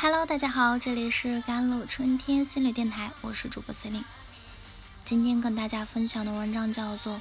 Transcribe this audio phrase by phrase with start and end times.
[0.00, 4.04] Hello，大家好，这里是甘露春天心理电台，我是主播 C 琳。
[5.04, 7.16] 今天跟大家分享的文章叫做《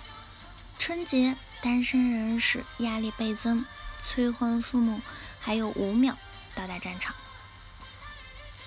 [0.77, 3.65] 春节单身人士压力倍增，
[3.99, 5.01] 催婚父母
[5.39, 6.15] 还有五秒
[6.53, 7.15] 到达战场》。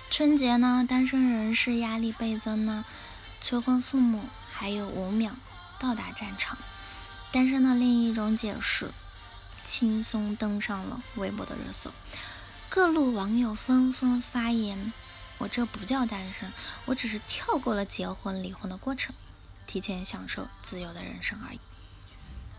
[0.09, 2.83] 春节呢，单身人士压力倍增呢，
[3.39, 5.31] 催婚父母还有五秒
[5.79, 6.57] 到达战场。
[7.31, 8.91] 单身的另一种解释，
[9.63, 11.89] 轻松登上了微博的热搜。
[12.73, 14.93] 各路网友纷纷发言
[15.39, 16.49] ：“我这不叫单身，
[16.85, 19.13] 我只是跳过了结婚离婚的过程，
[19.67, 21.59] 提前享受自由的人生而已。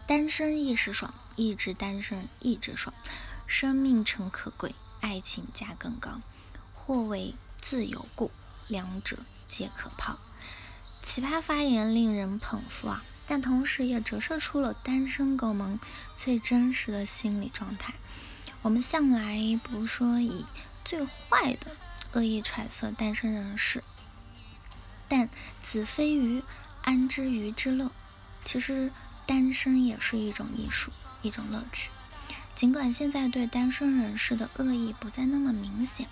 [0.06, 2.94] 单身一时爽，一直单身一直爽。
[3.46, 6.20] 生命诚可贵，爱情价更高。
[6.74, 8.30] 或为自由故，
[8.68, 9.16] 两者
[9.48, 10.18] 皆可抛。”
[11.02, 15.80] 奇葩发言令人捧腹啊，但同时也折射出了单身狗们
[16.14, 17.94] 最真实的心理状态。
[18.62, 20.44] 我们向来不说以
[20.84, 21.72] 最坏的
[22.12, 23.82] 恶意揣测单身人士，
[25.08, 25.28] 但
[25.62, 26.44] 子非鱼，
[26.82, 27.90] 安知鱼之乐？
[28.44, 28.92] 其实
[29.26, 31.90] 单身也是一种艺术，一种乐趣。
[32.54, 36.06] 尽管现在对单身人士的恶意不再那么明显，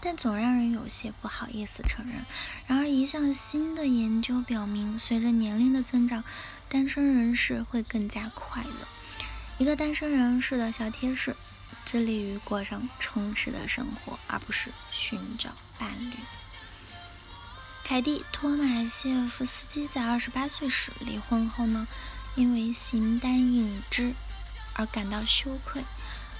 [0.00, 2.24] 但总让人有些不好意思承认。
[2.68, 6.22] 然而，一项新的研究表明，随着年龄的增长，
[6.68, 8.86] 单身人士会更加快乐。
[9.58, 11.34] 一个单身人士的小贴士。
[11.84, 16.14] 致力于过上充实的生活，而不是寻找伴侣。
[17.84, 21.88] 凯蒂·托马谢夫斯基在二十八岁时离婚后呢，
[22.36, 24.14] 因为形单影只
[24.74, 25.82] 而感到羞愧，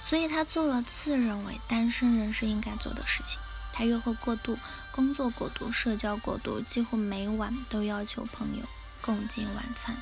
[0.01, 3.41] 所以他做了自认为单身人士应该做的事情。
[3.73, 4.57] 他约会过度，
[4.93, 8.65] 工作过度，社交过度，几乎每晚都要求朋友
[9.01, 9.97] 共进晚餐，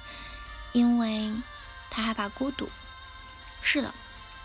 [0.72, 1.32] 因为
[1.90, 2.68] 他害怕孤独。
[3.62, 3.94] 是的。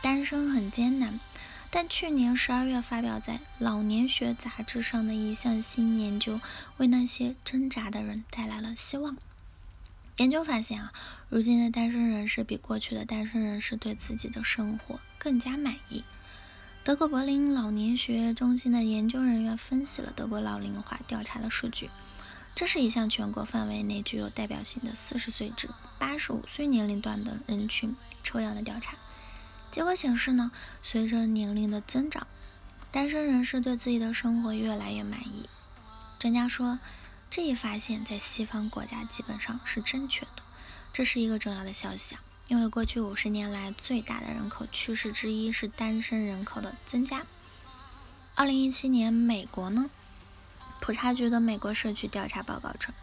[0.03, 1.17] 单身很艰难，
[1.71, 6.41] 但去年十二月发表在《老年学杂志》上的一项新研究，
[6.75, 9.15] 为那些挣扎的人带来了希望。
[10.17, 10.91] 研究发现啊，
[11.29, 16.03] 如今的单身人士比过去的单身人士对自己的生活更加满意。
[16.83, 21.89] 德国柏林老年学中心的研究人员分析了德国老龄化调查的数据，
[22.53, 28.97] 这是一项全国范围内具有代表性的四十岁至八十五岁年龄段的人群抽样的调查。
[29.73, 30.51] 结果显示呢，
[30.83, 32.27] 随着年龄的增长，
[32.91, 35.49] 单身人士对自己的生活越来越满意。
[36.19, 36.77] 专家说，
[37.31, 40.43] 这一发现在西方国家基本上是正确的。
[40.93, 47.23] 这是一个重要的消息啊，因为过去五十年来最大的人口趋势之一是单身人口的增加。
[48.35, 49.89] 二零一七年，美国呢，
[50.81, 52.93] 普查局的美国社区调查报告称，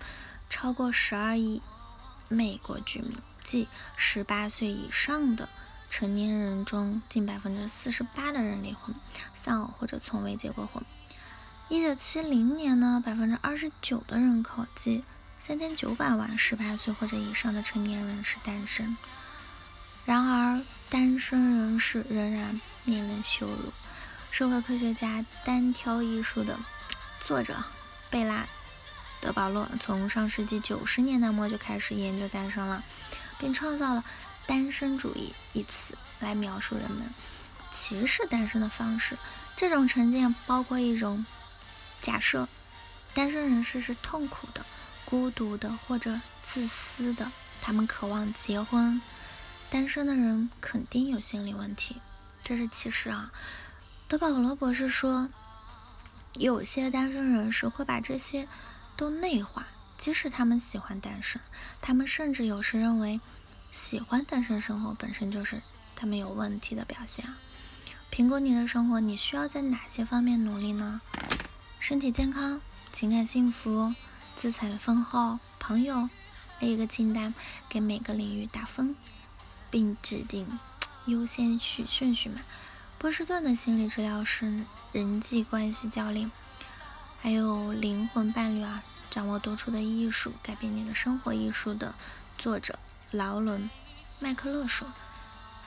[0.48, 1.60] 超过十二亿
[2.28, 3.66] 美国居民，即
[3.97, 5.48] 十八岁以上的。
[5.90, 8.94] 成年人中，近百分之四十八的人离婚、
[9.34, 10.84] 丧偶或者从未结过婚。
[11.68, 15.04] 一九七零年呢，百分之二十九的人口，即
[15.40, 18.96] 三千九百万十八岁或者以上的成年人是单身。
[20.06, 23.72] 然而，单身人士仍然面临羞辱。
[24.30, 26.56] 社会科学家、单挑艺术的
[27.18, 27.56] 作者
[28.10, 28.46] 贝拉
[29.20, 32.82] 德保罗，从上世纪九十年代末就开始研究单身了，
[33.40, 34.04] 并创造了。
[34.50, 37.08] 单身主义一词来描述人们
[37.70, 39.16] 歧视单身的方式。
[39.54, 41.24] 这种成见包括一种
[42.00, 42.48] 假设：
[43.14, 44.66] 单身人士是痛苦的、
[45.04, 47.30] 孤独的或者自私的，
[47.62, 49.00] 他们渴望结婚。
[49.70, 52.00] 单身的人肯定有心理问题，
[52.42, 53.30] 这是歧视啊！
[54.08, 55.28] 德保罗博士说，
[56.32, 58.48] 有些单身人士会把这些
[58.96, 61.40] 都内化，即使他们喜欢单身，
[61.80, 63.20] 他们甚至有时认为。
[63.72, 65.60] 喜欢单身生活本身就是
[65.94, 67.26] 他们有问题的表现。
[68.10, 71.00] 评估你的生活，你需要在哪些方面努力呢？
[71.78, 72.60] 身体健康、
[72.92, 73.94] 情感幸福、
[74.34, 76.09] 资产丰厚、朋友，
[76.59, 77.32] 列一个清单，
[77.69, 78.97] 给每个领域打分，
[79.70, 80.59] 并指定
[81.06, 82.41] 优先序顺序嘛。
[82.98, 86.30] 波士顿的心理治疗师、人际关系教练，
[87.22, 91.94] 还有灵魂伴侣啊，掌握独处的艺术，改变你的生活艺术的
[92.36, 92.77] 作者。
[93.12, 93.65] 劳伦·
[94.21, 94.86] 麦克勒说：“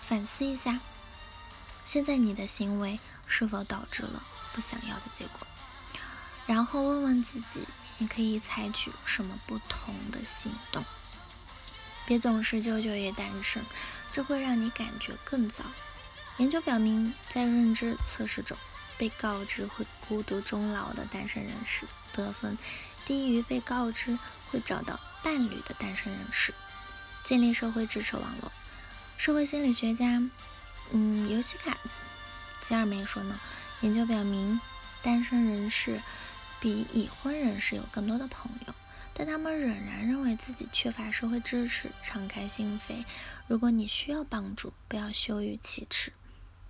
[0.07, 0.79] 反思一下，
[1.83, 2.97] 现在你的行为
[3.27, 4.23] 是否导致了
[4.53, 5.45] 不想要的结果？
[6.45, 7.65] 然后问问自己，
[7.97, 10.85] 你可以采取什么不同的行动？
[12.05, 13.61] 别总是纠结于单身，
[14.13, 15.65] 这会让你感觉更糟。
[16.37, 18.57] 研究表明，在认知测试中，
[18.97, 22.57] 被告知会孤独终老的单身人士得分
[23.05, 24.17] 低于被告知
[24.49, 26.53] 会找到伴侣的单身人士。”
[27.23, 28.51] 建立社会支持网络。
[29.17, 30.21] 社会心理学家，
[30.91, 31.71] 嗯，尤西卡·
[32.61, 33.39] 吉尔梅说呢，
[33.81, 34.59] 研究表明，
[35.01, 36.01] 单身人士
[36.59, 38.75] 比已婚人士有更多的朋友，
[39.13, 43.05] 但他们仍然认为自己缺乏社会支持，敞开心扉。
[43.47, 46.11] 如果你需要帮助，不要羞于启齿，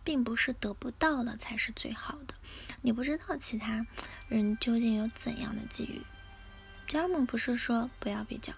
[0.04, 2.34] 并不是得不到的才是最好的。
[2.82, 3.86] 你不知道其他
[4.28, 6.02] 人究竟有怎样的机遇。
[6.88, 8.54] 家人们不是说不要比较，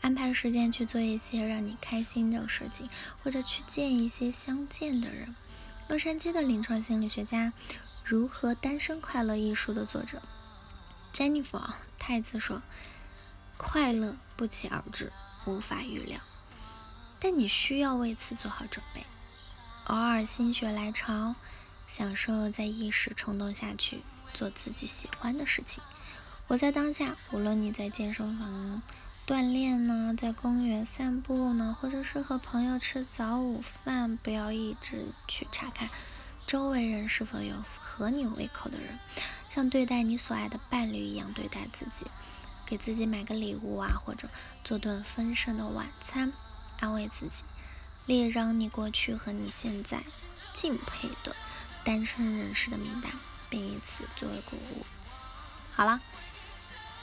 [0.00, 2.88] 安排时间去做一些让你开心的事情，
[3.22, 5.34] 或者去见一些相见的人。
[5.88, 7.52] 洛杉矶的临床心理学家
[8.04, 10.22] 《如何单身快乐》一书的作者
[11.12, 12.62] Jennifer 太子说
[13.58, 15.12] ：“快乐不期而至，
[15.46, 16.20] 无法预料，
[17.18, 19.04] 但你需要为此做好准备。
[19.86, 21.34] 偶尔心血来潮，
[21.88, 24.02] 享受在一时冲动下去
[24.32, 25.82] 做自己喜欢的事情。
[26.46, 28.80] 活在当下，无论你在健身房。”
[29.28, 35.86] 锻炼呢，在公园散步呢，或者是和朋友吃早午饭，不要一直去查看
[36.46, 38.98] 周围人是否有合你胃口的人，
[39.50, 42.06] 像对待你所爱的伴侣一样对待自己，
[42.64, 44.30] 给自己买个礼物啊，或者
[44.64, 46.32] 做顿丰盛的晚餐，
[46.80, 47.42] 安慰自己，
[48.06, 50.04] 列张你过去和你现在
[50.54, 51.36] 敬佩的
[51.84, 53.12] 单身人士的名单，
[53.50, 54.86] 并以此作为鼓舞。
[55.70, 56.00] 好了。